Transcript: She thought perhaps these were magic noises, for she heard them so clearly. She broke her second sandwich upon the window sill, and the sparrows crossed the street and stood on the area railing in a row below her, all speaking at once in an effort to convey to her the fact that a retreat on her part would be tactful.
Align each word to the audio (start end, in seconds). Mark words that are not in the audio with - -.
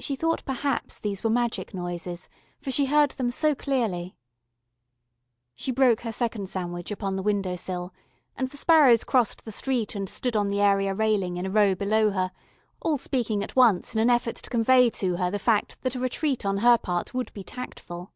She 0.00 0.16
thought 0.16 0.44
perhaps 0.44 0.98
these 0.98 1.22
were 1.22 1.30
magic 1.30 1.72
noises, 1.72 2.28
for 2.60 2.72
she 2.72 2.86
heard 2.86 3.12
them 3.12 3.30
so 3.30 3.54
clearly. 3.54 4.16
She 5.54 5.70
broke 5.70 6.00
her 6.00 6.10
second 6.10 6.48
sandwich 6.48 6.90
upon 6.90 7.14
the 7.14 7.22
window 7.22 7.54
sill, 7.54 7.94
and 8.36 8.48
the 8.48 8.56
sparrows 8.56 9.04
crossed 9.04 9.44
the 9.44 9.52
street 9.52 9.94
and 9.94 10.08
stood 10.10 10.34
on 10.34 10.48
the 10.48 10.60
area 10.60 10.92
railing 10.92 11.36
in 11.36 11.46
a 11.46 11.50
row 11.50 11.76
below 11.76 12.10
her, 12.10 12.32
all 12.80 12.98
speaking 12.98 13.44
at 13.44 13.54
once 13.54 13.94
in 13.94 14.00
an 14.00 14.10
effort 14.10 14.34
to 14.34 14.50
convey 14.50 14.90
to 14.90 15.14
her 15.18 15.30
the 15.30 15.38
fact 15.38 15.80
that 15.82 15.94
a 15.94 16.00
retreat 16.00 16.44
on 16.44 16.56
her 16.56 16.76
part 16.76 17.14
would 17.14 17.32
be 17.32 17.44
tactful. 17.44 18.12